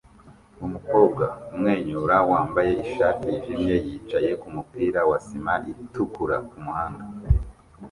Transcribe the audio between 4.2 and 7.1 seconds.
kumupira wa sima itukura kumuhanda